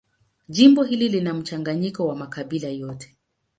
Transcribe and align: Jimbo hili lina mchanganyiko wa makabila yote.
Jimbo 0.49 0.83
hili 0.83 1.09
lina 1.09 1.33
mchanganyiko 1.33 2.07
wa 2.07 2.15
makabila 2.15 2.67
yote. 2.67 3.17